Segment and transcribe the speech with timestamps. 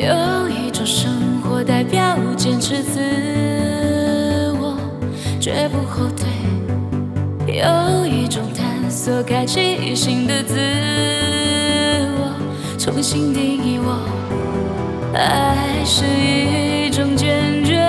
[0.00, 1.12] 有一种生
[1.42, 2.98] 活代表坚持自
[4.58, 4.74] 我，
[5.38, 6.26] 绝不后退。
[7.46, 10.56] 有一种探索，开启新的自
[12.16, 12.32] 我，
[12.78, 14.00] 重新定义我。
[15.14, 17.86] 爱是一种坚决，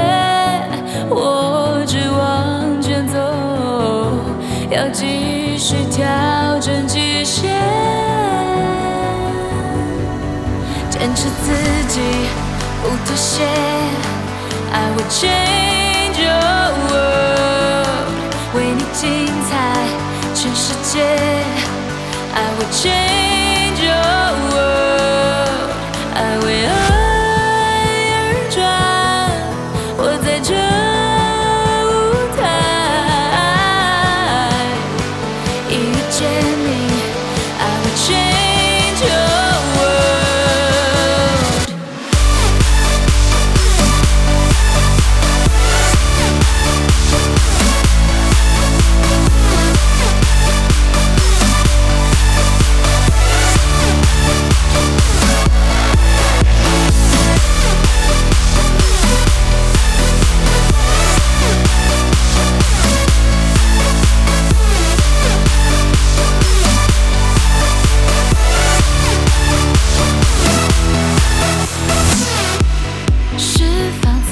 [1.09, 3.17] 我只往前走，
[4.69, 6.85] 要继续调整
[11.03, 11.51] 坚持自
[11.89, 11.99] 己，
[12.81, 13.43] 不妥协。
[14.71, 18.07] I will change your world，
[18.55, 19.51] 为你精彩
[20.33, 21.42] 全世界。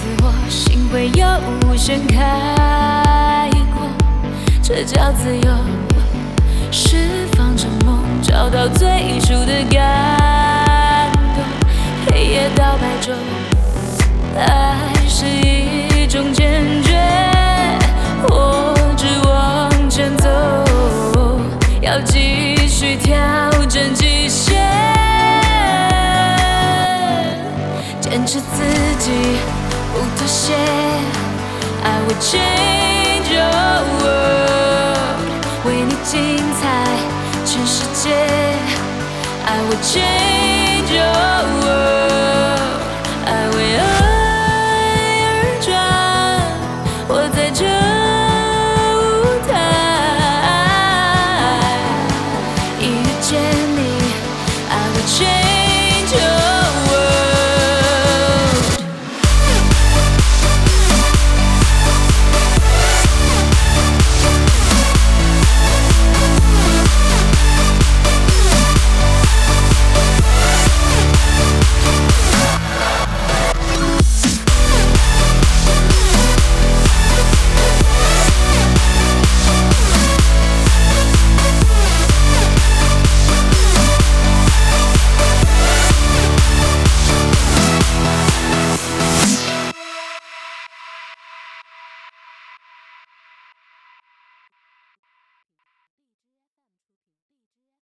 [0.02, 1.28] 自我，心会有
[1.70, 3.88] 无限开阔，
[4.64, 5.52] 这叫自由。
[6.72, 11.44] 释放着梦，找到最初的感动。
[12.08, 13.14] 黑夜到白昼，
[14.40, 14.76] 爱
[15.08, 16.91] 是一种坚决，
[32.22, 33.50] change your
[34.00, 35.26] world，
[35.66, 36.62] 为你精彩
[37.44, 38.14] 全世界。
[39.44, 41.21] I will change your